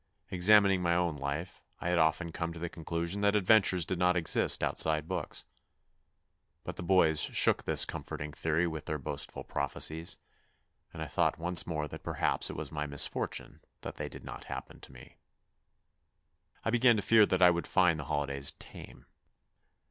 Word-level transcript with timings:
Examining 0.31 0.81
my 0.81 0.95
own 0.95 1.15
life, 1.15 1.61
I 1.79 1.89
had 1.89 1.99
often 1.99 2.31
come 2.31 2.51
to 2.53 2.57
the 2.59 2.69
conclusion 2.69 3.21
that 3.21 3.35
adventures 3.35 3.85
did 3.85 3.99
not 3.99 4.17
exist 4.17 4.63
outside 4.63 5.07
books. 5.07 5.45
But 6.63 6.75
the 6.75 6.81
boys 6.81 7.19
shook 7.19 7.65
this 7.65 7.85
com 7.85 8.03
forting 8.03 8.31
theory 8.33 8.65
with 8.65 8.85
their 8.85 8.97
boastful 8.97 9.43
prophecies, 9.43 10.17
and 10.91 11.03
I 11.03 11.07
thought 11.07 11.37
once 11.37 11.67
more 11.67 11.87
that 11.87 12.01
perhaps 12.01 12.49
it 12.49 12.55
was 12.55 12.71
my 12.71 12.87
misfortune 12.87 13.61
that 13.81 13.97
they 13.97 14.09
did 14.09 14.23
not 14.23 14.45
happen 14.45 14.79
to 14.79 14.91
me. 14.91 15.17
I 16.65 16.71
began 16.71 16.95
to 16.95 17.03
fear 17.03 17.27
that 17.27 17.43
I 17.43 17.51
would 17.51 17.67
find 17.67 17.99
the 17.99 18.05
holidays 18.05 18.53
tame. 18.57 19.05